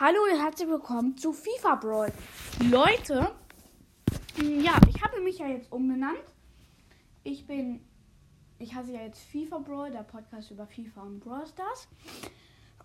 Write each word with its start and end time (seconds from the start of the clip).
Hallo 0.00 0.20
und 0.30 0.40
herzlich 0.40 0.68
willkommen 0.68 1.16
zu 1.16 1.32
FIFA 1.32 1.74
Brawl. 1.74 2.12
Leute, 2.70 3.32
mm, 4.36 4.60
ja, 4.60 4.78
ich 4.88 5.02
habe 5.02 5.20
mich 5.20 5.38
ja 5.38 5.48
jetzt 5.48 5.72
umbenannt. 5.72 6.22
Ich 7.24 7.48
bin, 7.48 7.80
ich 8.60 8.72
heiße 8.72 8.92
ja 8.92 9.02
jetzt 9.02 9.20
FIFA 9.24 9.58
Brawl, 9.58 9.90
der 9.90 10.04
Podcast 10.04 10.52
über 10.52 10.68
FIFA 10.68 11.02
und 11.02 11.18
Brawl 11.18 11.44
Stars. 11.48 11.88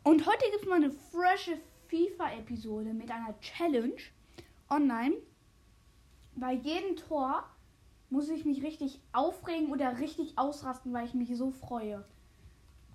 Und 0.02 0.26
heute 0.26 0.44
gibt 0.50 0.64
es 0.64 0.68
mal 0.68 0.78
eine 0.78 0.90
frische 0.90 1.60
FIFA-Episode 1.88 2.96
mit 2.96 3.12
einer 3.12 3.40
Challenge 3.42 4.02
online. 4.72 5.14
Bei 6.36 6.54
jedem 6.54 6.96
Tor 6.96 7.48
muss 8.10 8.28
ich 8.30 8.44
mich 8.44 8.64
richtig 8.64 9.00
aufregen 9.12 9.72
oder 9.72 10.00
richtig 10.00 10.40
ausrasten, 10.40 10.92
weil 10.94 11.06
ich 11.06 11.14
mich 11.14 11.38
so 11.38 11.52
freue. 11.52 12.04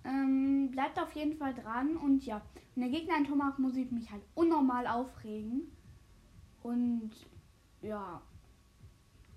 Ähm, 0.04 0.70
bleibt 0.70 0.98
auf 0.98 1.12
jeden 1.12 1.36
Fall 1.36 1.54
dran 1.54 1.96
und 1.96 2.24
ja, 2.24 2.40
wenn 2.74 2.90
der 2.90 3.00
Gegner 3.00 3.16
ein 3.16 3.24
Tor 3.24 3.36
macht, 3.36 3.58
muss 3.58 3.76
ich 3.76 3.90
mich 3.90 4.10
halt 4.10 4.22
unnormal 4.34 4.86
aufregen. 4.86 5.62
Und 6.62 7.10
ja, 7.82 8.20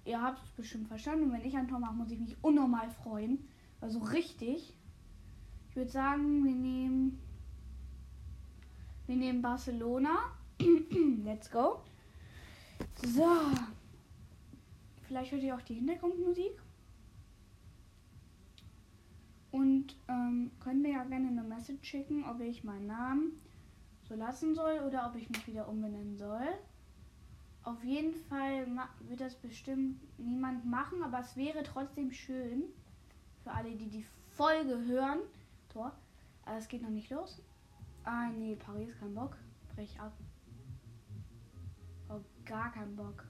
ihr 0.05 0.21
habt 0.21 0.43
es 0.43 0.51
bestimmt 0.51 0.87
verstanden. 0.87 1.25
Und 1.25 1.33
wenn 1.33 1.45
ich 1.45 1.57
ein 1.57 1.67
Tor 1.67 1.79
mache, 1.79 1.95
muss 1.95 2.11
ich 2.11 2.19
mich 2.19 2.37
unnormal 2.41 2.89
freuen. 2.89 3.47
Also 3.79 3.99
richtig. 3.99 4.75
Ich 5.69 5.75
würde 5.75 5.89
sagen, 5.89 6.43
wir 6.43 6.53
nehmen. 6.53 7.19
Wir 9.07 9.15
nehmen 9.15 9.41
Barcelona. 9.41 10.31
Let's 11.23 11.49
go. 11.49 11.81
So. 13.03 13.27
Vielleicht 15.07 15.31
hört 15.31 15.43
ihr 15.43 15.55
auch 15.55 15.61
die 15.61 15.75
Hintergrundmusik. 15.75 16.61
Und 19.51 19.95
ähm, 20.07 20.51
könnt 20.59 20.81
mir 20.81 20.93
ja 20.93 21.03
gerne 21.03 21.27
eine 21.27 21.43
Message 21.43 21.87
schicken, 21.87 22.23
ob 22.23 22.39
ich 22.39 22.63
meinen 22.63 22.87
Namen 22.87 23.33
so 24.07 24.15
lassen 24.15 24.55
soll 24.55 24.79
oder 24.87 25.07
ob 25.07 25.15
ich 25.15 25.29
mich 25.29 25.45
wieder 25.47 25.67
umbenennen 25.67 26.17
soll. 26.17 26.47
Auf 27.63 27.83
jeden 27.83 28.15
Fall 28.15 28.65
wird 29.01 29.21
das 29.21 29.35
bestimmt 29.35 29.99
niemand 30.17 30.65
machen, 30.65 31.03
aber 31.03 31.19
es 31.19 31.35
wäre 31.35 31.63
trotzdem 31.63 32.11
schön 32.11 32.63
für 33.43 33.51
alle, 33.51 33.75
die 33.75 33.89
die 33.89 34.05
Folge 34.29 34.83
hören. 34.85 35.19
Tor. 35.69 35.91
Aber 36.43 36.57
es 36.57 36.67
geht 36.67 36.81
noch 36.81 36.89
nicht 36.89 37.09
los. 37.09 37.41
Ah, 38.03 38.29
nee, 38.29 38.55
Paris, 38.55 38.89
kein 38.99 39.13
Bock. 39.13 39.37
Brech 39.75 39.99
ab. 39.99 40.13
Oh, 42.09 42.19
gar 42.45 42.71
kein 42.71 42.95
Bock. 42.95 43.23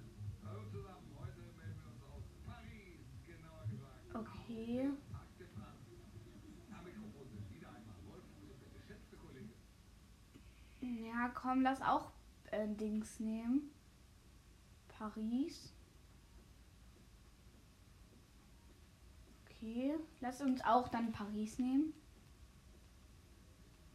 Okay. 4.14 4.90
Ja, 11.00 11.30
komm, 11.30 11.62
lass 11.62 11.82
auch 11.82 12.12
äh, 12.52 12.68
Dings 12.68 13.20
nehmen. 13.20 13.72
Paris. 14.90 15.74
Okay, 19.46 19.96
lass 20.20 20.42
uns 20.42 20.64
auch 20.66 20.90
dann 20.90 21.12
Paris 21.12 21.60
nehmen. 21.60 21.94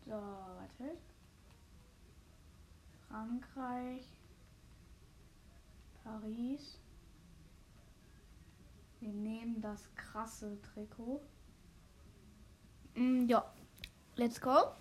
So, 0.07 0.13
warte. 0.13 0.97
Frankreich. 3.09 4.07
Paris. 6.03 6.79
Wir 9.01 9.13
nehmen 9.13 9.61
das 9.61 9.93
krasse 9.97 10.61
Trikot. 10.63 11.21
Mm, 12.95 13.27
ja, 13.27 13.53
let's 14.15 14.41
go. 14.41 14.73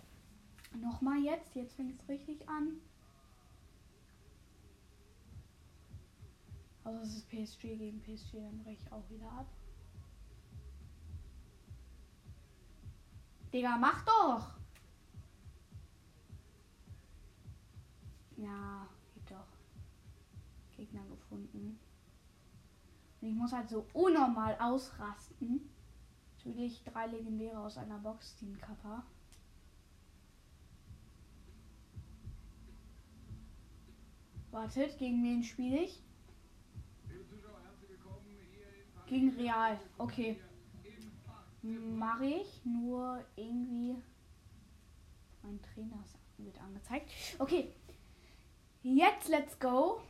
Nochmal 0.81 1.19
jetzt. 1.23 1.55
Jetzt 1.55 1.75
fängt 1.75 2.01
es 2.01 2.07
richtig 2.09 2.47
an. 2.47 2.81
Also 6.83 6.99
es 6.99 7.15
ist 7.15 7.29
PSG 7.29 7.61
gegen 7.61 7.99
PSG, 8.01 8.33
dann 8.33 8.63
breche 8.63 8.83
ich 8.83 8.91
auch 8.91 9.09
wieder 9.09 9.31
ab. 9.31 9.47
Digga, 13.51 13.77
mach 13.77 14.05
doch! 14.05 14.55
Ja, 18.37 18.87
geht 19.13 19.31
doch. 19.31 19.47
Gegner 20.75 21.03
gefunden. 21.05 21.79
Und 23.21 23.27
ich 23.27 23.33
muss 23.33 23.51
halt 23.51 23.69
so 23.69 23.87
unnormal 23.93 24.55
ausrasten. 24.59 25.69
Natürlich 26.35 26.83
drei 26.83 27.07
Legendäre 27.07 27.57
aus 27.59 27.77
einer 27.77 27.97
Box, 27.97 28.35
Team 28.35 28.59
Kappa. 28.59 29.03
Wartet, 34.55 34.97
gegen 34.97 35.21
wen 35.21 35.43
spiele 35.43 35.79
ich? 35.79 36.01
Gegen 39.05 39.29
Real. 39.31 39.77
Okay. 39.97 40.39
Mache 41.61 42.25
ich. 42.25 42.61
Nur 42.63 43.21
irgendwie. 43.35 44.01
Mein 45.43 45.61
Trainer 45.61 46.01
wird 46.37 46.57
angezeigt. 46.61 47.11
Okay. 47.37 47.73
Jetzt 48.81 49.27
let's 49.27 49.59
go. 49.59 50.01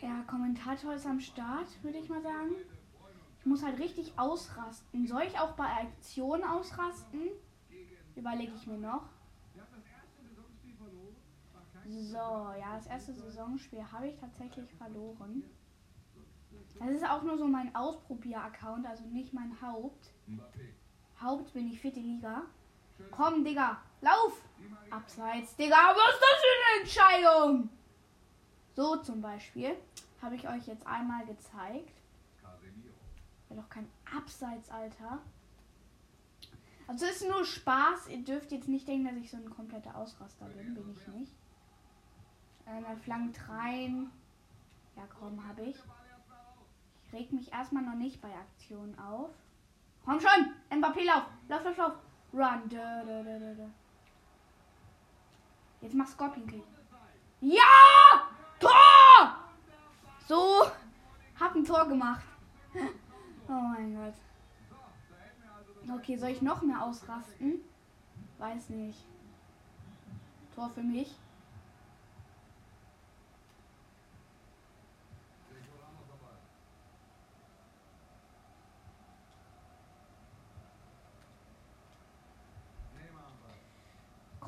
Ja, 0.00 0.22
Kommentator 0.26 0.92
ist 0.92 1.06
am 1.06 1.20
Start, 1.20 1.68
würde 1.82 1.98
ich 1.98 2.10
mal 2.10 2.22
sagen. 2.22 2.54
Ich 3.38 3.46
muss 3.46 3.64
halt 3.64 3.78
richtig 3.78 4.12
ausrasten. 4.18 5.06
Soll 5.06 5.22
ich 5.22 5.38
auch 5.38 5.52
bei 5.52 5.64
Aktionen 5.64 6.44
ausrasten? 6.44 7.30
Überlege 8.14 8.52
ich 8.54 8.66
mir 8.66 8.76
noch. 8.76 9.08
So, 11.86 12.16
ja, 12.16 12.76
das 12.76 12.86
erste 12.86 13.12
Saisonspiel 13.12 13.84
habe 13.90 14.08
ich 14.08 14.16
tatsächlich 14.16 14.72
verloren. 14.74 15.44
Das 16.78 16.90
ist 16.90 17.04
auch 17.04 17.22
nur 17.22 17.36
so 17.36 17.46
mein 17.46 17.74
Ausprobier-Account, 17.74 18.86
also 18.86 19.04
nicht 19.04 19.32
mein 19.32 19.60
Haupt. 19.60 20.12
Haupt 21.20 21.52
bin 21.52 21.68
ich 21.68 21.80
vierte 21.80 22.00
Liga. 22.00 22.42
Komm, 23.10 23.44
Digga, 23.44 23.80
lauf! 24.00 24.42
Abseits, 24.90 25.56
Digga, 25.56 25.94
was 25.94 26.14
ist 26.14 26.22
das 26.22 26.40
für 26.40 26.54
eine 26.56 26.82
Entscheidung? 26.82 27.70
So 28.74 28.96
zum 28.96 29.20
Beispiel 29.20 29.74
habe 30.22 30.36
ich 30.36 30.48
euch 30.48 30.66
jetzt 30.66 30.86
einmal 30.86 31.24
gezeigt. 31.26 31.92
Ja, 33.48 33.56
doch 33.56 33.68
kein 33.68 33.88
Abseits, 34.16 34.70
Alter. 34.70 35.20
Also 36.86 37.06
es 37.06 37.22
ist 37.22 37.28
nur 37.28 37.44
Spaß. 37.44 38.08
Ihr 38.08 38.24
dürft 38.24 38.52
jetzt 38.52 38.68
nicht 38.68 38.86
denken, 38.86 39.06
dass 39.06 39.16
ich 39.16 39.30
so 39.30 39.36
ein 39.36 39.50
kompletter 39.50 39.96
Ausraster 39.96 40.46
bin. 40.46 40.74
Bin 40.74 40.90
ich 40.90 41.06
nicht. 41.08 41.32
Äh, 42.66 42.82
dann 42.82 42.98
flankt 42.98 43.40
rein. 43.48 44.10
Ja, 44.96 45.02
komm, 45.18 45.46
habe 45.46 45.62
ich. 45.62 45.76
Ich 47.06 47.12
reg 47.12 47.32
mich 47.32 47.52
erstmal 47.52 47.82
noch 47.82 47.94
nicht 47.94 48.20
bei 48.20 48.32
Aktionen 48.34 48.98
auf. 48.98 49.30
Komm 50.04 50.20
schon! 50.20 50.54
Mbappé, 50.70 51.04
lauf! 51.04 51.24
Lauf, 51.48 51.64
lauf, 51.64 51.76
lauf! 51.76 51.92
Run! 52.32 52.68
Da, 52.68 53.02
da, 53.04 53.22
da. 53.22 53.70
Jetzt 55.80 55.94
mach 55.94 56.06
Scorpion 56.06 56.46
Kick. 56.46 56.62
Ja! 57.40 58.28
Tor! 58.58 59.36
So. 60.26 60.66
Hab 61.38 61.54
ein 61.54 61.64
Tor 61.64 61.86
gemacht. 61.88 62.24
Oh 63.48 63.52
mein 63.52 63.96
Gott. 63.96 64.14
Okay, 65.92 66.16
soll 66.16 66.28
ich 66.28 66.40
noch 66.40 66.62
mehr 66.62 66.80
ausrasten? 66.80 67.60
Weiß 68.38 68.68
nicht. 68.68 69.04
Tor 70.54 70.70
für 70.70 70.84
mich. 70.84 71.16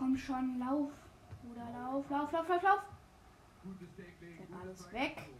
Komm 0.02 0.16
schon, 0.16 0.58
lauf. 0.58 0.90
Bruder, 1.44 1.70
lauf, 1.70 2.10
lauf, 2.10 2.32
lauf, 2.32 2.48
lauf, 2.48 2.62
lauf. 2.64 2.80
Dann 3.62 4.60
alles 4.60 4.92
weg. 4.92 5.30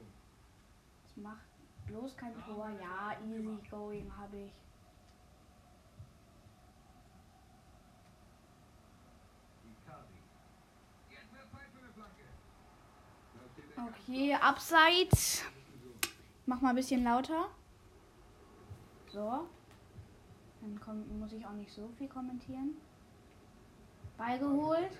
Das 1.02 1.16
macht 1.16 1.42
bloß 1.88 2.16
kein 2.16 2.32
Tor. 2.44 2.70
Ja, 2.80 3.16
easy 3.26 3.58
going 3.68 4.16
habe 4.16 4.36
ich. 4.36 4.52
Okay, 13.76 14.34
abseits. 14.36 15.42
Mach 16.46 16.60
mal 16.60 16.68
ein 16.68 16.76
bisschen 16.76 17.02
lauter. 17.02 17.48
So. 19.08 19.48
Dann 20.60 21.18
muss 21.18 21.32
ich 21.32 21.44
auch 21.44 21.50
nicht 21.50 21.72
so 21.72 21.88
viel 21.98 22.06
kommentieren. 22.06 22.76
Ball 24.22 24.38
geholt. 24.38 24.98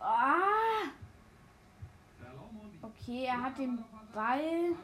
Ah! 0.00 0.88
Okay, 2.80 3.24
er 3.24 3.42
hat 3.42 3.58
den 3.58 3.84
Ball. 4.14 4.74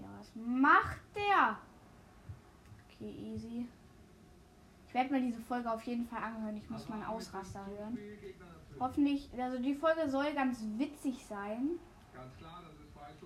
Was 0.00 0.30
macht 0.34 1.00
der? 1.16 1.58
Okay, 2.86 3.10
easy. 3.10 3.66
Ich 4.86 4.94
werde 4.94 5.12
mir 5.12 5.20
diese 5.20 5.40
Folge 5.40 5.70
auf 5.70 5.82
jeden 5.84 6.06
Fall 6.06 6.22
anhören. 6.22 6.56
Ich 6.56 6.68
muss 6.68 6.88
meinen 6.88 7.04
Ausraster 7.04 7.64
hören. 7.66 7.98
Hoffentlich, 8.78 9.30
also 9.38 9.58
die 9.58 9.74
Folge 9.74 10.08
soll 10.08 10.32
ganz 10.34 10.62
witzig 10.76 11.24
sein. 11.26 11.78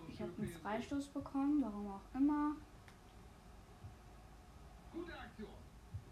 Ich 0.08 0.20
habe 0.20 0.32
einen 0.38 0.52
Freistoß 0.62 1.08
bekommen, 1.08 1.62
warum 1.62 1.92
auch 1.92 2.14
immer. 2.14 2.56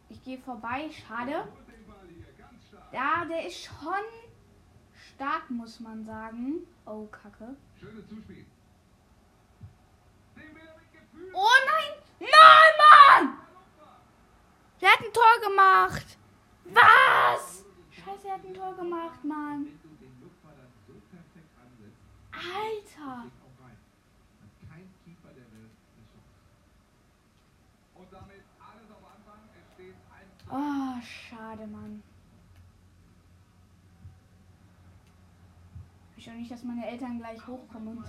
Ich 0.08 0.22
gehe 0.24 0.38
vorbei, 0.38 0.90
schade. 0.90 1.46
Ja, 2.92 3.24
der 3.24 3.46
ist 3.46 3.62
schon 3.62 4.04
stark, 5.14 5.50
muss 5.50 5.80
man 5.80 6.04
sagen. 6.04 6.66
Oh, 6.86 7.06
Kacke. 7.06 7.56
Oh 11.32 11.48
nein! 11.66 12.02
Nein, 12.18 12.72
Mann! 12.80 13.38
Der 14.80 14.90
hat 14.90 15.00
ein 15.00 15.12
Tor 15.12 15.48
gemacht. 15.48 16.18
Was? 16.64 17.64
Scheiße, 17.90 18.28
er 18.28 18.34
hat 18.34 18.44
ein 18.44 18.54
Tor 18.54 18.74
gemacht, 18.74 19.24
Mann. 19.24 19.79
Alter. 22.40 23.30
Oh, 30.52 31.00
schade, 31.00 31.66
Mann. 31.66 32.02
Ich 36.16 36.26
will 36.26 36.34
nicht, 36.34 36.50
dass 36.50 36.64
meine 36.64 36.86
Eltern 36.86 37.18
gleich 37.18 37.46
hochkommen 37.46 37.98
und. 37.98 38.04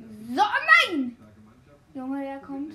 So, 0.00 0.42
nein! 0.86 1.16
Junge, 1.94 2.22
der 2.22 2.38
kommt. 2.40 2.74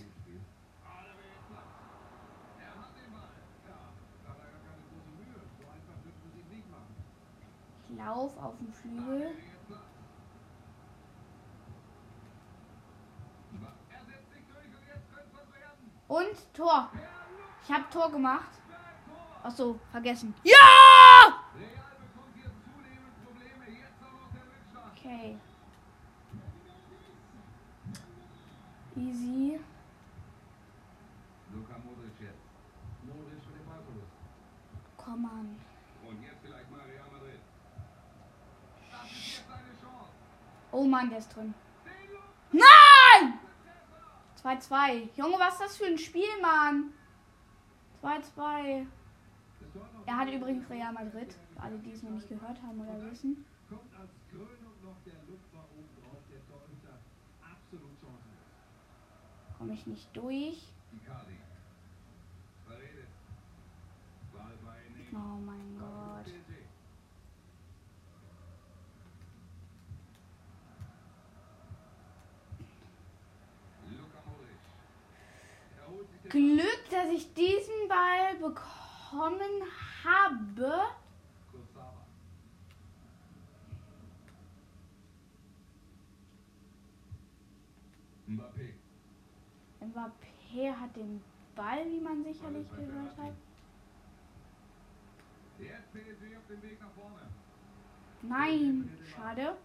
Lauf 8.23 8.37
auf 8.37 8.57
dem 8.57 8.71
Flügel. 8.71 9.35
Und 16.07 16.53
Tor. 16.53 16.89
Ich 17.63 17.73
habe 17.73 17.83
Tor 17.91 18.09
gemacht. 18.11 18.49
Ach 19.43 19.51
so, 19.51 19.77
vergessen. 19.91 20.33
Ja! 20.43 21.43
Okay. 24.93 25.37
Easy. 28.95 29.59
Komm 34.95 35.25
an. 35.25 35.59
Und 36.07 36.23
jetzt 36.23 36.39
vielleicht 36.41 36.71
mal 36.71 36.79
Real 36.79 37.05
Madrid. 37.11 37.41
Das 38.93 39.11
ist 39.11 39.37
jetzt 39.37 39.49
eine 39.49 39.73
Chance. 39.81 40.11
Oh 40.73 40.83
Mann, 40.85 41.09
der 41.09 41.19
ist 41.19 41.33
drin. 41.35 41.53
Nein! 42.51 43.39
2-2. 44.43 45.09
Junge, 45.15 45.37
was 45.39 45.53
ist 45.53 45.61
das 45.61 45.77
für 45.77 45.85
ein 45.85 45.97
Spiel, 45.97 46.27
Mann? 46.41 46.91
2-2. 48.01 48.87
Das 49.61 49.71
Tor 49.71 49.87
noch 49.93 50.07
Er 50.07 50.17
hat 50.17 50.29
übrigens 50.29 50.67
Real 50.69 50.91
Madrid. 50.91 51.33
Für 51.53 51.61
alle, 51.61 51.77
die 51.77 51.91
es 51.91 52.01
noch 52.03 52.11
nicht 52.11 52.27
gehört 52.27 52.61
haben 52.63 52.81
oder 52.81 53.11
wissen. 53.11 53.45
kommt 53.69 53.93
als 53.95 54.11
Krönung 54.31 54.73
noch 54.83 54.97
der 55.05 55.13
Lupfer 55.27 55.63
oben 55.77 55.89
drauf. 56.01 56.21
Der 56.31 56.41
Torhüter 56.47 56.97
absolut 57.39 57.95
chancenlos. 58.01 59.57
Komme 59.57 59.73
ich 59.73 59.85
nicht 59.85 60.09
durch. 60.17 60.73
Oh 65.15 65.37
mein 65.45 65.77
Gott. 65.79 66.25
PSG. 66.25 66.53
Luka 73.91 74.19
Modric. 74.25 74.61
Er 75.77 75.87
holt 75.91 76.09
sich 76.09 76.21
den 76.21 76.22
Glück, 76.33 76.89
dass 76.89 77.11
ich 77.11 77.31
diesen 77.35 77.87
Ball 77.87 78.33
bekommen 78.41 79.61
habe. 80.03 80.81
Mbappé. 88.27 88.73
Mbappé 89.79 90.75
hat 90.75 90.95
den 90.95 91.21
Ball, 91.55 91.85
wie 91.85 91.99
man 91.99 92.23
sicherlich 92.23 92.67
gehört 92.67 93.15
hat. 93.15 93.33
Jetzt 95.59 95.93
PSG 95.93 96.35
auf 96.35 96.47
dem 96.49 96.63
Weg 96.63 96.81
nach 96.81 96.91
vorne. 96.93 97.21
Nein, 98.23 98.89
schade. 99.15 99.55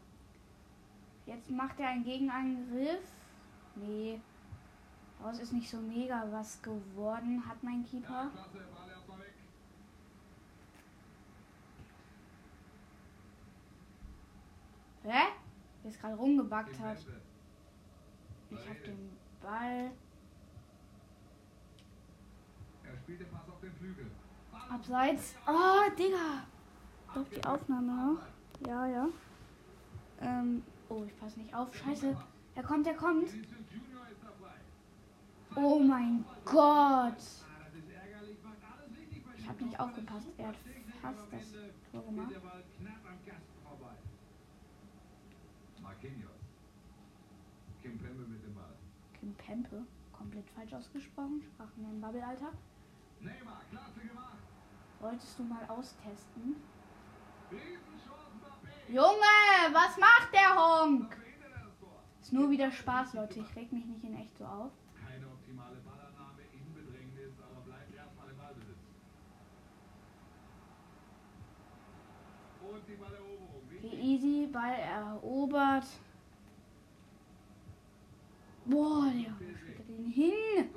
Jetzt 1.24 1.50
macht 1.50 1.80
er 1.80 1.88
einen 1.88 2.04
Gegenangriff. 2.04 3.10
Nee. 3.74 4.20
Daraus 5.18 5.38
ist 5.40 5.52
nicht 5.52 5.68
so 5.68 5.78
mega 5.78 6.24
was 6.30 6.62
geworden, 6.62 7.42
hat 7.46 7.62
mein 7.62 7.84
Keeper. 7.84 8.30
Hä? 15.02 15.22
Der 15.82 15.90
ist 15.90 16.00
gerade 16.00 16.14
rumgebackt 16.14 16.78
hat. 16.78 16.98
Ich 18.50 18.68
hab 18.68 18.84
den 18.84 19.10
Ball. 19.42 19.90
Er 22.84 22.96
spielt 22.96 23.20
den 23.20 23.30
Pass 23.30 23.48
auf 23.48 23.60
den 23.60 23.72
Flügel. 23.74 24.10
Abseits. 24.70 25.34
Oh, 25.46 25.90
Digga. 25.98 26.44
Läuft 27.14 27.36
die 27.36 27.44
Aufnahme 27.44 28.14
noch? 28.14 28.68
Ja, 28.68 28.86
ja. 28.86 29.08
Ähm. 30.20 30.62
Oh, 30.88 31.04
ich 31.06 31.18
passe 31.18 31.40
nicht 31.40 31.54
auf. 31.54 31.74
Scheiße. 31.74 32.16
Er 32.54 32.62
kommt, 32.62 32.86
er 32.86 32.94
kommt. 32.94 33.30
Oh 35.56 35.78
mein 35.78 36.24
Gott. 36.44 37.16
Ich 39.36 39.48
habe 39.48 39.64
nicht 39.64 39.80
aufgepasst. 39.80 40.26
Er 40.38 40.48
hat 40.48 40.56
fast 41.02 41.32
das 41.32 41.42
Tor 41.92 42.04
gemacht. 42.04 42.32
Marquinhos. 45.82 46.30
Kimpembe 47.82 48.22
mit 48.24 48.44
dem 48.44 48.54
Ball. 48.54 48.74
Kim 49.18 49.34
Pempe. 49.34 49.84
Komplett 50.12 50.50
falsch 50.50 50.72
ausgesprochen. 50.72 51.42
Sprachen 51.42 51.72
wir 51.76 51.90
im 51.90 52.00
Bubble, 52.00 52.24
Alter. 52.24 52.52
Neymar, 53.20 53.62
klasse 53.70 54.00
gemacht. 54.00 54.38
Wolltest 55.00 55.38
du 55.38 55.44
mal 55.44 55.64
austesten? 55.68 56.56
Junge, 58.88 59.72
was 59.72 59.96
macht 59.96 60.32
der 60.32 60.56
Honk? 60.56 61.16
Ist 62.20 62.32
nur 62.32 62.50
wieder 62.50 62.70
Spaß, 62.70 63.14
Leute. 63.14 63.40
Ich 63.40 63.56
reg 63.56 63.72
mich 63.72 63.86
nicht 63.86 64.04
in 64.04 64.14
echt 64.16 64.36
so 64.36 64.44
auf. 64.44 64.72
Okay, 73.70 73.96
easy. 74.00 74.48
Ball 74.52 74.74
erobert. 74.74 75.86
Boah, 78.64 79.04
der 79.04 79.32
er 79.78 79.84
den 79.84 80.06
hin? 80.10 80.68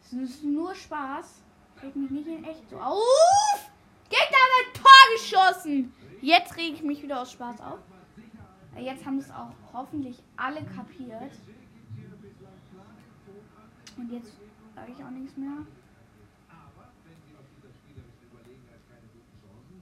Es 0.00 0.12
ist 0.12 0.44
nur 0.44 0.74
Spaß. 0.74 1.42
Reg 1.82 1.96
mich 1.96 2.10
nicht 2.10 2.28
in 2.28 2.44
echt 2.44 2.68
so 2.70 2.78
auf. 2.78 3.70
Gegner 4.08 4.38
hat 4.38 4.66
ein 4.66 4.72
Tor 4.74 5.06
geschossen. 5.16 5.92
Jetzt 6.22 6.56
reg 6.56 6.74
ich 6.74 6.82
mich 6.82 7.02
wieder 7.02 7.20
aus 7.22 7.32
Spaß 7.32 7.60
auf. 7.60 7.80
Jetzt 8.78 9.04
haben 9.04 9.18
es 9.18 9.30
auch 9.30 9.52
hoffentlich 9.72 10.22
alle 10.36 10.62
kapiert. 10.64 11.32
Und 13.96 14.12
jetzt 14.12 14.32
sage 14.74 14.92
ich 14.92 15.02
auch 15.02 15.10
nichts 15.10 15.36
mehr. 15.36 15.64
Aber 16.48 16.92
wenn 17.04 17.16
Sie 17.24 17.34
aus 17.34 17.48
dieser 17.56 17.72
spielerischen 17.72 18.28
Überlegenheit 18.28 18.84
keine 18.86 19.08
guten 19.08 19.32
Chancen 19.40 19.80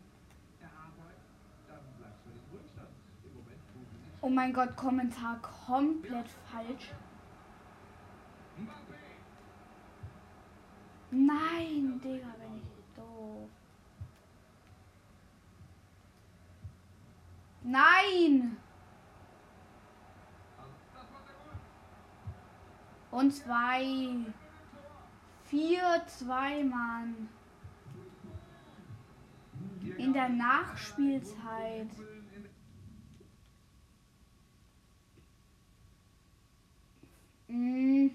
erarbeiten, 0.62 1.26
dann 1.66 1.82
bleibt 1.98 2.14
es 2.14 2.22
für 2.22 2.30
den 2.30 2.46
Rückstand. 2.54 2.94
Im 3.26 3.32
Moment 3.34 3.60
tun 3.74 3.82
Sie 3.90 3.98
sich 3.98 4.13
Oh 4.24 4.30
mein 4.30 4.54
Gott, 4.54 4.74
Kommentar 4.74 5.38
komplett 5.42 6.30
falsch. 6.50 6.94
Nein, 11.10 12.00
Digga, 12.02 12.28
bin 12.38 12.56
ich 12.56 12.96
doof. 12.96 13.50
Nein! 17.64 18.56
Und 23.10 23.30
zwei. 23.30 24.16
Vier, 25.44 26.02
zwei, 26.06 26.64
Mann. 26.64 27.28
In 29.98 30.14
der 30.14 30.30
Nachspielzeit. 30.30 31.90
Mm, 37.54 38.10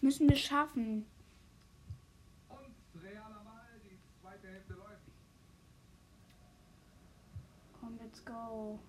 müssen 0.00 0.28
wir 0.28 0.36
schaffen. 0.36 1.06
Komm, 7.80 7.98
let's 8.02 8.24
go. 8.24 8.80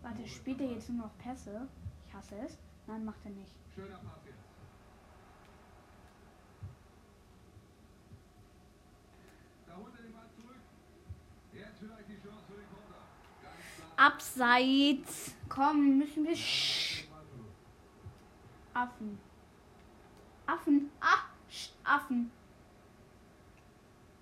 Warte, 0.00 0.26
spielt 0.26 0.60
er 0.60 0.72
jetzt 0.72 0.88
nur 0.88 1.06
noch 1.06 1.18
Pässe? 1.18 1.68
Ich 2.06 2.14
hasse 2.14 2.36
es. 2.46 2.58
Nein, 2.86 3.04
macht 3.04 3.24
er 3.24 3.30
nicht. 3.32 3.54
Schöner 3.74 3.98
Pass 3.98 4.24
jetzt. 4.26 4.52
Da 9.72 9.78
holt 9.78 9.94
er 9.96 10.02
den 10.02 10.12
Ball 10.12 10.28
zurück. 10.36 10.60
Jetzt 11.54 11.78
vielleicht 11.78 12.08
die 12.08 12.20
Chance 12.20 12.44
für 12.46 12.60
den 12.60 12.68
Konter. 12.68 13.00
Ganz 13.40 13.56
klar. 13.76 13.91
Abseits. 14.02 15.32
Komm, 15.48 15.98
müssen 15.98 16.24
wir. 16.24 16.34
Sch. 16.34 17.04
Affen. 18.74 19.18
Affen. 20.46 20.90
Ah, 21.00 21.22
Sch 21.48 21.70
Affen. 21.84 22.32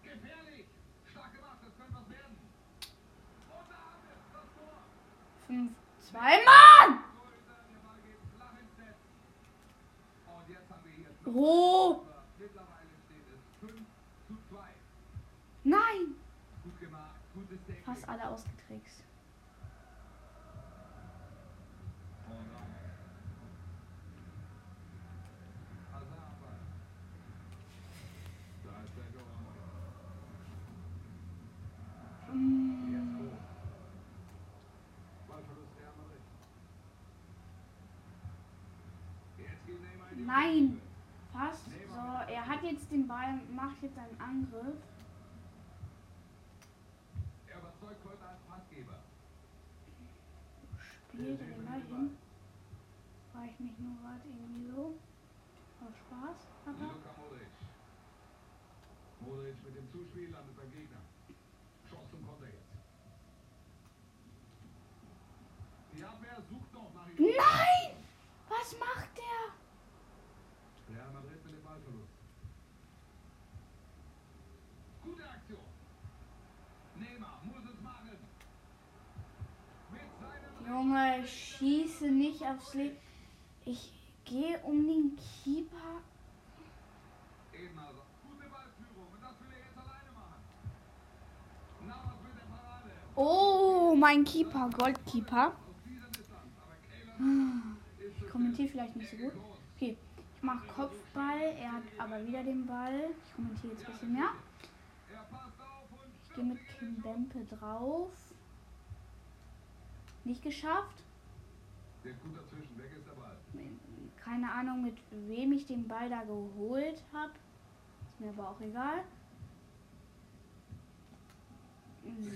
Gefährlich. 0.03 0.67
Stark 1.11 1.33
gemacht, 1.35 1.59
das 1.63 1.77
könnte 1.79 1.95
was 1.95 2.11
werden. 2.11 2.37
5, 5.47 5.71
2, 6.11 6.19
Mann! 6.21 6.99
Torhüter, 7.17 7.65
der 7.71 7.79
Ball 7.83 7.99
geht 8.05 8.21
flach 8.37 8.53
ins 8.61 8.77
Netz. 8.79 9.01
Und 10.27 10.49
jetzt 10.49 10.71
haben 10.71 10.85
wir 10.85 10.93
hier 10.93 11.09
Oh! 11.35 12.03
Mittlerweile 12.39 12.91
steht 13.07 13.27
es 13.35 13.41
5 13.61 13.81
zu 14.29 14.35
2. 14.51 14.59
Nein! 15.65 16.15
Gut 16.65 16.79
gemacht, 16.81 17.21
gutes 17.33 17.63
Technik. 17.65 17.85
Fast 17.87 18.07
alle 18.09 18.29
ausgetrickst. 18.29 19.05
Und 22.31 22.37
Ramos. 22.55 22.95
Hazard 25.93 26.23
am 26.23 26.35
Ball. 26.41 26.61
Da 28.65 28.71
ist 28.85 28.95
Sergio 28.95 29.21
Ramos. 29.27 29.59
Mm, 32.33 32.95
Jetzt 32.95 33.13
Groß. 33.19 33.41
Ballverlust 35.29 35.75
Real 35.81 35.95
Madrid. 35.99 36.23
Jetzt 39.39 39.67
geht 39.67 39.81
Neymar 39.83 40.09
in 40.10 40.10
die 40.10 40.10
Nein. 40.27 40.81
Fast. 41.33 41.65
So, 41.67 42.33
er 42.33 42.47
hat 42.47 42.63
jetzt 42.63 42.91
den 42.91 43.07
Ball, 43.07 43.41
macht 43.55 43.83
jetzt 43.83 43.99
einen 43.99 44.21
Angriff. 44.21 44.77
Er 47.47 47.59
überzeugt 47.59 48.05
heute 48.05 48.25
als 48.27 48.41
Passgeber. 48.49 48.99
Spielt 50.81 51.41
den 51.41 51.65
Ball 51.65 51.81
hin. 51.83 52.17
War 53.33 53.45
ich 53.45 53.61
mich 53.61 53.79
nur 53.79 53.97
gerade 54.03 54.21
irgendwie 54.27 54.71
so. 54.71 54.95
Aus 55.81 55.97
Spaß. 55.97 56.49
Aber. 56.67 56.95
Modric 59.21 59.55
mit 59.65 59.77
dem 59.77 59.91
Zuspiel 59.91 60.31
landet 60.31 60.57
beim 60.57 60.71
Gegner. 60.73 61.01
Chance 61.89 62.11
zum 62.11 62.27
Konter 62.27 62.47
jetzt. 62.47 62.73
Die 65.95 66.05
Abwehr 66.05 66.37
sucht 66.49 66.73
noch 66.73 66.95
nach 66.95 67.07
ihm. 67.09 67.27
Nein! 67.37 67.97
Was 68.49 68.79
macht 68.79 69.11
der? 69.17 69.41
Real 70.95 71.13
Madrid 71.13 71.45
mit 71.45 71.55
dem 71.55 71.63
Ballverlust. 71.63 72.15
Gute 75.05 75.29
Aktion. 75.29 75.69
Neymar 76.97 77.41
muss 77.45 77.65
es 77.73 77.81
machen. 77.83 78.17
Mit 79.93 80.01
seinem 80.21 80.67
Junge, 80.67 81.10
ich 81.25 81.57
schieße 81.59 82.11
nicht 82.11 82.43
aufs 82.43 82.75
Leben. 82.75 82.97
Ich 83.65 83.93
gehe 84.25 84.59
um 84.61 84.87
den 84.87 85.19
Keeper. 85.45 86.01
Er. 87.53 87.71
Oh, 93.15 93.95
mein 93.95 94.25
Keeper, 94.25 94.71
Goldkeeper. 94.71 95.53
Ich 97.99 98.29
kommentiere 98.31 98.69
vielleicht 98.69 98.97
nicht 98.97 99.11
so 99.11 99.17
gut. 99.17 99.33
Okay, 99.77 99.97
ich 100.37 100.43
mache 100.43 100.67
Kopfball. 100.69 101.55
Er 101.61 101.73
hat 101.73 101.83
aber 101.99 102.27
wieder 102.27 102.43
den 102.43 102.67
Ball. 102.67 103.11
Ich 103.27 103.35
kommentiere 103.35 103.73
jetzt 103.75 103.87
ein 103.87 103.93
bisschen 103.93 104.13
mehr. 104.13 104.31
Ich 106.25 106.35
gehe 106.35 106.45
mit 106.45 106.59
Kim 106.79 107.03
Bempe 107.03 107.45
drauf. 107.57 108.11
Nicht 110.25 110.43
geschafft. 110.43 111.03
Keine 114.17 114.53
Ahnung, 114.53 114.83
mit 114.83 114.97
wem 115.11 115.53
ich 115.53 115.67
den 115.67 115.87
Ball 115.89 116.09
da 116.09 116.23
geholt 116.23 117.03
habe. 117.13 117.33
Ist 118.13 118.21
mir 118.21 118.31
aber 118.31 118.51
auch 118.51 118.61
egal. 118.61 119.05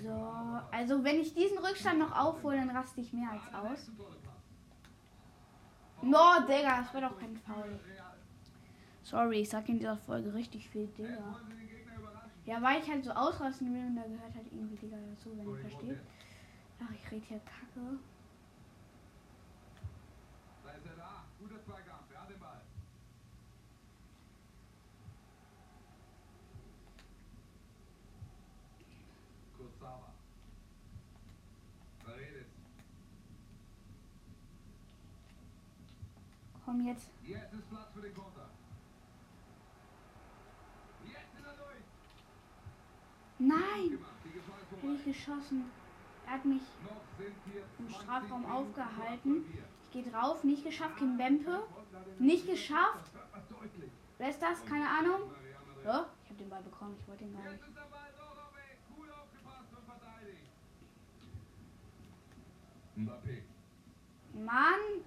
So, 0.02 0.60
also 0.70 1.02
wenn 1.02 1.20
ich 1.20 1.34
diesen 1.34 1.58
Rückstand 1.58 1.98
noch 1.98 2.14
aufhole, 2.16 2.56
dann 2.56 2.70
raste 2.70 3.00
ich 3.00 3.12
mehr 3.12 3.30
als 3.30 3.54
aus. 3.54 3.90
No, 6.02 6.40
Digga, 6.46 6.82
das 6.82 6.92
war 6.92 7.00
doch 7.00 7.18
kein 7.18 7.36
Foul. 7.38 7.80
Sorry, 9.02 9.40
ich 9.40 9.48
sag 9.48 9.68
in 9.68 9.78
dieser 9.78 9.96
Folge 9.96 10.32
richtig 10.34 10.68
viel 10.68 10.86
Digga. 10.88 11.40
Ja, 12.44 12.60
weil 12.60 12.82
ich 12.82 12.90
halt 12.90 13.04
so 13.04 13.10
ausrasten 13.12 13.72
will 13.72 13.86
und 13.86 13.96
da 13.96 14.02
gehört 14.02 14.34
halt 14.34 14.46
irgendwie 14.52 14.76
Digga 14.76 14.96
dazu, 15.10 15.30
wenn 15.36 15.48
ihr 15.48 15.56
versteht. 15.56 16.00
Ach, 16.80 16.90
ich 16.90 17.10
rede 17.10 17.24
hier 17.26 17.40
Kacke. 17.40 17.98
Da 20.62 20.70
ist 20.72 20.86
er 20.86 20.96
da. 20.96 21.24
Guter 21.38 21.62
Zweikampf. 21.64 22.12
Er 22.12 22.20
hat 22.20 22.30
den 22.30 22.40
Ball. 22.40 22.60
Kurzawa. 29.56 30.12
Paredes. 32.04 32.46
Komm 36.74 36.86
jetzt. 36.88 37.08
Jetzt 37.22 37.52
ist 37.52 37.70
Platz 37.70 37.92
für 37.94 38.00
den 38.00 38.12
Konter. 38.12 38.50
Jetzt 41.04 41.34
ist 41.38 41.46
er 41.46 41.52
durch. 41.52 41.84
Nein! 43.38 43.98
Vorbei. 44.70 44.96
ich 44.96 45.04
geschossen. 45.04 45.70
Er 46.26 46.32
hat 46.32 46.44
mich 46.44 46.62
im 47.78 47.88
20 47.88 47.96
Strafraum 47.96 48.44
aufgehalten. 48.46 49.44
Ich 49.84 49.90
gehe 49.92 50.10
drauf, 50.10 50.42
nicht 50.42 50.64
geschafft, 50.64 50.96
Kim 50.96 51.16
Bempe. 51.16 51.62
Nicht 52.18 52.48
geschafft. 52.48 53.12
Wer 54.18 54.30
ist 54.30 54.42
das? 54.42 54.64
Keine 54.64 54.88
Ahnung. 54.88 55.30
Ja, 55.84 56.08
ich 56.24 56.30
habe 56.30 56.38
den 56.40 56.50
Ball 56.50 56.62
bekommen, 56.64 56.96
ich 56.98 57.06
wollte 57.06 57.22
den 57.22 57.34
gar 57.34 57.52
nicht. 57.52 57.62
ist 57.62 57.76
der 57.76 57.82
Ball 57.82 58.10
doch 58.18 58.34
noch 58.34 58.56
weg. 58.56 58.78
Gut 58.96 59.10
aufgepasst 59.12 59.68
und 59.76 59.84
verteidigt. 59.86 60.50
Mbappé. 62.96 63.42
Mann! 64.44 65.04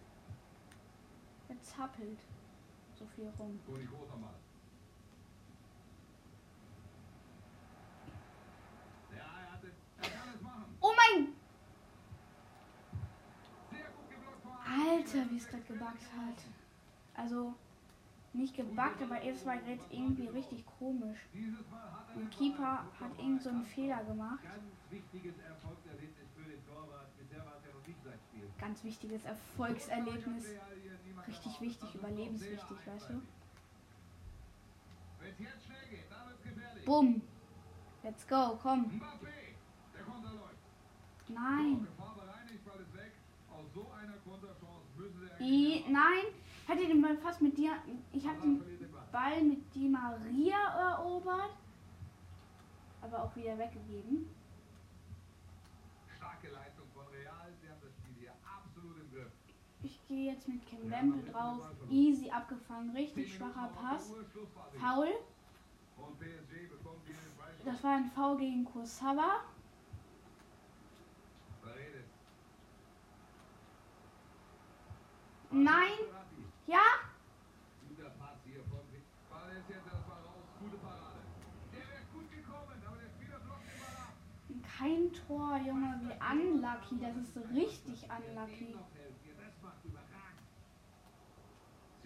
Er 1.50 1.62
zappelt 1.77 2.19
so 2.98 3.05
viel 3.15 3.31
rum. 3.38 3.60
Oh 10.81 10.91
mein! 10.96 11.27
Alter, 14.65 15.29
wie 15.29 15.38
es 15.38 15.48
gerade 15.48 15.63
gebackt 15.63 16.03
hat. 16.17 16.43
Also, 17.15 17.53
nicht 18.34 18.55
gebackt, 18.55 19.01
aber 19.01 19.24
es 19.24 19.46
war 19.46 19.55
jetzt 19.67 19.86
irgendwie 19.91 20.27
richtig 20.27 20.65
komisch. 20.79 21.19
Den 21.34 22.29
Keeper 22.31 22.86
hat 23.00 23.17
irgend 23.17 23.41
so 23.41 23.50
einen 23.50 23.65
Fehler 23.65 24.03
gemacht. 24.03 24.43
Ganz 24.43 24.63
wichtiges 24.89 25.38
Erfolgserlebnis 25.39 26.27
für 26.36 26.50
den 26.50 26.65
Torwart. 26.65 27.17
Bisher 27.17 27.46
war 27.46 27.62
Ganz 28.60 28.84
wichtiges 28.84 29.25
Erfolgserlebnis. 29.25 30.46
Richtig 31.27 31.62
wichtig, 31.62 31.96
überlebenswichtig, 31.96 32.77
weißt 32.86 33.10
du? 33.10 33.22
Bumm! 36.86 37.22
Let's 38.03 38.27
go, 38.27 38.58
komm. 38.62 39.01
Nein! 41.27 41.88
I, 45.39 45.84
nein! 45.89 46.25
Hat 46.67 46.79
ihr 46.79 46.88
den 46.88 47.01
Ball 47.01 47.17
fast 47.17 47.41
mit 47.41 47.58
dir. 47.58 47.72
Ich 48.12 48.27
habe 48.27 48.41
den 48.41 48.60
Ball. 48.60 49.08
Ball 49.12 49.41
mit 49.41 49.74
Di 49.74 49.89
Maria 49.89 50.58
erobert. 50.91 51.56
Aber 53.01 53.24
auch 53.24 53.36
wieder 53.36 53.58
weggegeben. 53.58 54.29
Starke 56.15 56.50
Leistung 56.50 56.88
von 56.94 57.08
Real. 57.08 57.53
Sie 57.62 57.70
haben 57.70 57.82
das 57.82 57.94
Spiel 57.94 58.15
hier 58.20 58.34
absolut 58.44 58.98
im 59.00 59.12
Griff. 59.12 59.32
Gehe 60.07 60.31
jetzt 60.31 60.47
mit 60.47 60.65
Kim 60.65 60.89
Wempel 60.89 61.31
drauf. 61.31 61.69
Easy 61.89 62.29
abgefangen. 62.29 62.91
Richtig 62.91 63.35
schwacher 63.35 63.69
Pass. 63.75 64.11
Foul. 64.79 65.07
Hier. 65.07 65.23
Das 67.65 67.83
war 67.83 67.97
ein 67.97 68.05
Foul 68.11 68.37
gegen. 68.37 68.65
Paredes. 68.65 69.43
Nein. 75.51 75.97
Ja. 76.67 76.79
Hier. 77.97 78.11
Kein 84.77 85.11
Tor, 85.11 85.57
Junge. 85.65 85.99
Wie 86.03 86.13
unlucky. 86.31 86.99
Das 87.01 87.15
ist 87.17 87.35
richtig 87.51 88.03
unlucky. 88.03 88.75
Noch 88.75 88.93
helfen 88.93 89.19
hier, 89.23 89.33
das 89.35 89.59
macht 89.63 89.83
überragend. 89.83 90.47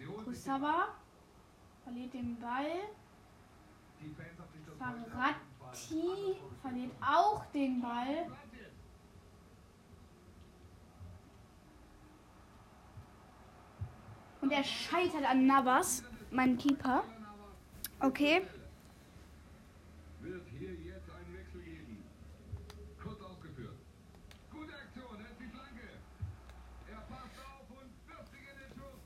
Kursawa 0.06 0.88
verliert 1.84 2.12
den 2.14 2.38
Ball. 2.38 2.88
Verratti 4.78 6.36
verliert 6.60 6.92
auch 7.00 7.44
den 7.46 7.80
Ball. 7.80 8.26
Und 14.40 14.50
er 14.50 14.64
scheitert 14.64 15.24
an 15.24 15.46
Navas, 15.46 16.02
mein 16.32 16.58
Keeper. 16.58 17.04
Okay. 18.00 18.42
Wird 20.20 20.48
hier 20.48 20.74
jetzt 20.74 21.08
einen 21.10 21.32
Wechsel 21.38 21.62
geben. 21.62 22.02
Kurz 23.00 23.20
ausgeführt. 23.22 23.76
Gute 24.50 24.74
Aktion, 24.74 25.20
er 25.20 25.30
ist 25.30 25.40
die 25.40 25.46
Flanke. 25.46 25.88
Er 26.90 27.00
passt 27.02 27.38
auf 27.38 27.70
und 27.70 27.92
wirft 28.08 28.32
sich 28.32 28.40
in 28.40 28.58
den 28.58 28.70
Schuss. 28.76 29.02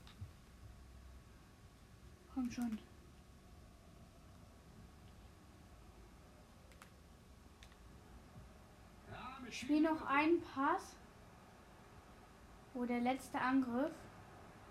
Komm 2.33 2.46
schon. 2.57 2.79
Ja, 9.11 9.37
mit 9.43 9.53
Spiel 9.53 9.81
noch 9.81 10.05
einen 10.07 10.41
Pass. 10.41 10.95
Wo 12.73 12.85
der 12.85 13.01
letzte 13.01 13.39
Angriff. 13.39 13.91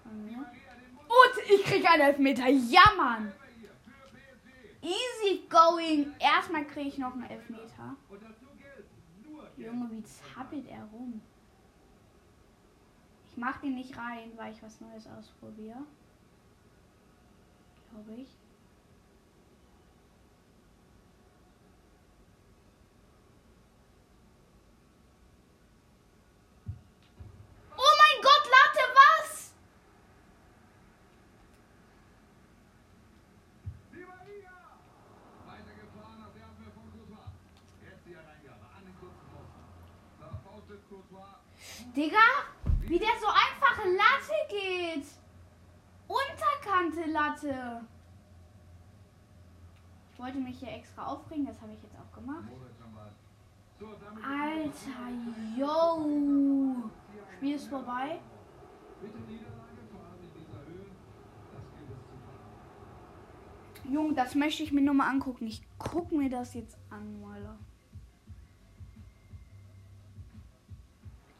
Und 0.05 1.50
ich 1.50 1.64
krieg 1.64 1.88
einen 1.88 2.02
Elfmeter. 2.02 2.49
Ja, 2.49 2.85
Mann. 2.97 3.33
Easy 4.81 5.43
going. 5.49 6.14
Erstmal 6.21 6.64
kriege 6.64 6.88
ich 6.88 6.99
noch 6.99 7.12
einen 7.14 7.25
Elfmeter. 7.25 7.97
Junge, 9.57 9.90
wie 9.90 10.05
zappelt 10.05 10.69
er 10.69 10.85
rum? 10.93 11.21
Ich 13.31 13.37
mach 13.37 13.61
den 13.61 13.75
nicht 13.75 13.97
rein, 13.97 14.31
weil 14.37 14.52
ich 14.52 14.62
was 14.62 14.81
Neues 14.81 15.07
ausprobiere. 15.07 15.83
Glaube 17.90 18.21
ich. 18.21 18.28
Oh 27.76 27.93
mein 27.99 28.23
Gott, 28.23 28.45
Latte, 28.45 28.85
was? 28.95 29.52
Digga, 41.95 42.19
wie 42.81 42.99
der 42.99 43.09
so 43.21 43.26
einfach 43.26 43.85
Latte 43.85 44.35
geht. 44.50 45.07
Unterkante 46.76 47.11
Latte. 47.11 47.80
Ich 50.12 50.19
wollte 50.19 50.39
mich 50.39 50.58
hier 50.58 50.73
extra 50.73 51.06
aufregen, 51.06 51.47
das 51.47 51.60
habe 51.60 51.73
ich 51.73 51.82
jetzt 51.82 51.95
auch 51.97 52.15
gemacht. 52.15 52.49
Alter, 54.23 55.58
yo. 55.58 56.91
Spiel 57.36 57.54
ist 57.54 57.69
vorbei. 57.69 58.19
Junge, 63.84 64.15
das 64.15 64.34
möchte 64.34 64.62
ich 64.62 64.73
mir 64.73 64.80
nur 64.80 64.95
mal 64.95 65.08
angucken. 65.08 65.47
Ich 65.47 65.62
guck 65.78 66.10
mir 66.12 66.30
das 66.30 66.54
jetzt 66.54 66.76
an, 66.91 67.23
Alter. 67.23 67.56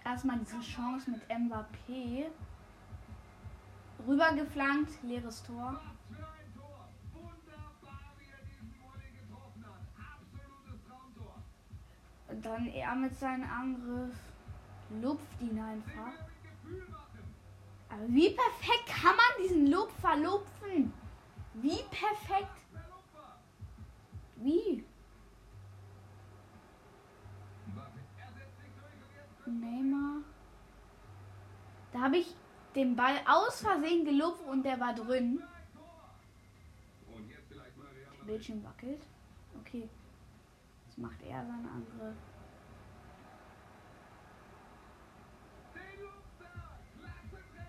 Erstmal 0.05 0.39
diese 0.39 0.61
Chance 0.61 1.11
mit 1.11 1.23
Mbappé. 1.29 2.27
Rübergeflankt, 4.07 5.03
leeres 5.03 5.43
Tor. 5.43 5.81
Und 12.29 12.45
dann 12.45 12.67
er 12.67 12.95
mit 12.95 13.17
seinem 13.17 13.49
Angriff 13.51 14.17
lupft 15.01 15.41
ihn 15.41 15.59
einfach. 15.59 16.13
er. 16.65 16.97
Aber 17.89 18.09
wie 18.09 18.31
perfekt 18.31 18.87
kann 18.87 19.17
man 19.17 19.43
diesen 19.43 19.71
Loop 19.71 19.91
verlupfen? 20.01 20.93
Wie 21.55 21.83
perfekt? 21.91 22.51
Per 22.73 22.83
Lupfer. 22.91 23.39
Wie? 24.37 24.85
Neymar. 29.47 30.23
Da 31.93 32.01
habe 32.01 32.19
ich 32.19 32.35
den 32.77 32.95
Ball 32.95 33.17
aus 33.27 33.63
Versehen 33.63 34.05
gelupft 34.05 34.47
und 34.47 34.63
der 34.63 34.79
war 34.79 34.95
drin. 34.95 35.43
Bildschirm 38.27 38.63
wackelt. 38.63 39.03
Okay. 39.61 39.89
Jetzt 40.87 40.99
macht 40.99 41.23
er 41.23 41.45
seinen 41.45 41.69
Angriff. 41.69 42.17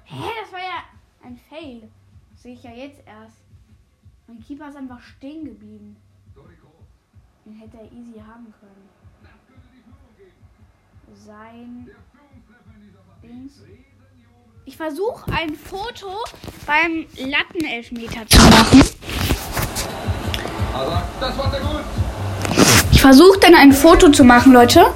Hä, 0.04 0.30
das 0.41 0.52
war 0.52 0.60
ja 0.60 0.84
ein 1.22 1.38
Fail. 1.38 1.89
Das 2.32 2.43
sehe 2.43 2.54
ich 2.54 2.63
ja 2.63 2.72
jetzt 2.72 3.06
erst. 3.06 3.43
Mein 4.28 4.41
Keeper 4.41 4.70
ist 4.70 4.76
einfach 4.76 5.00
stehen 5.00 5.46
geblieben. 5.46 5.96
Den 7.46 7.54
hätte 7.54 7.78
er 7.78 7.91
easy 7.91 8.20
haben 8.20 8.54
können. 8.60 8.89
Das. 9.22 11.26
Sein. 11.26 11.89
Dings. 13.24 13.63
Ich 14.69 14.75
versuche 14.75 15.32
ein 15.32 15.56
Foto 15.56 16.13
beim 16.65 17.06
Lattenelfmeter 17.15 18.27
zu 18.27 18.38
machen. 18.38 18.82
Gut. 18.82 18.93
Ich 22.91 23.01
versuche 23.01 23.39
dann 23.39 23.56
ein 23.56 23.71
Foto 23.71 24.10
zu 24.10 24.25
machen, 24.25 24.51
Leute. 24.51 24.88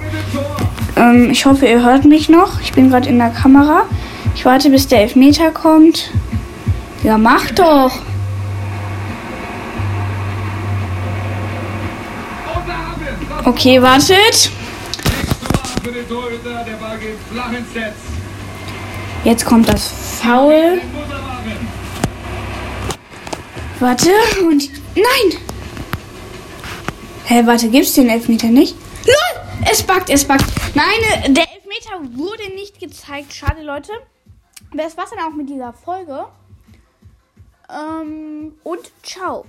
Ähm, 0.97 1.29
ich 1.31 1.45
hoffe, 1.45 1.67
ihr 1.67 1.81
hört 1.81 2.03
mich 2.03 2.27
noch. 2.27 2.59
Ich 2.59 2.73
bin 2.73 2.89
gerade 2.89 3.07
in 3.07 3.17
der 3.17 3.29
Kamera. 3.29 3.83
Ich 4.35 4.43
warte, 4.43 4.69
bis 4.69 4.89
der 4.89 5.03
Elfmeter 5.03 5.51
kommt. 5.51 6.11
Ja, 7.03 7.17
mach 7.17 7.49
doch. 7.51 7.93
Okay, 13.45 13.81
wartet. 13.81 14.51
Der 15.85 16.73
Ball 16.75 16.97
geht 16.99 17.17
flach 17.31 17.53
ins 17.53 17.73
Netz. 17.73 18.10
Jetzt 19.23 19.45
kommt 19.45 19.69
das 19.69 19.87
Foul. 19.87 20.81
Warte. 23.79 24.09
Und. 24.41 24.69
Nein! 24.95 25.39
Hä, 27.25 27.43
warte, 27.45 27.69
gibt's 27.69 27.93
den 27.93 28.09
Elfmeter 28.09 28.47
nicht? 28.47 28.75
LOL! 29.05 29.41
Es 29.71 29.83
backt, 29.83 30.09
es 30.09 30.25
backt. 30.25 30.45
Nein, 30.73 30.85
äh, 31.23 31.31
der 31.31 31.45
Elfmeter 31.53 32.17
wurde 32.17 32.53
nicht 32.55 32.79
gezeigt. 32.79 33.33
Schade, 33.33 33.61
Leute. 33.61 33.91
Das 34.73 34.97
war's 34.97 35.11
dann 35.11 35.19
auch 35.25 35.35
mit 35.35 35.49
dieser 35.49 35.71
Folge. 35.71 36.25
Ähm, 37.69 38.53
und 38.63 38.91
ciao. 39.03 39.45